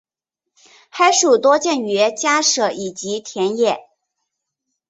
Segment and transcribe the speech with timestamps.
[0.89, 3.87] 黑鼠多见于家舍以及田野。